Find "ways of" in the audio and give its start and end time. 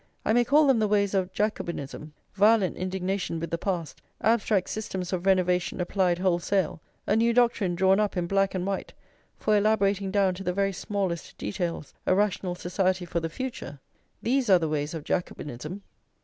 0.87-1.31, 14.67-15.03